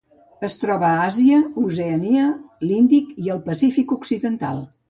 Es 0.47 0.53
troba 0.61 0.87
a 0.91 1.03
Àsia, 1.09 1.41
Oceania, 1.65 2.25
l'Índic 2.71 3.15
i 3.27 3.33
el 3.37 3.47
Pacífic 3.51 3.99
occidental. 4.01 4.69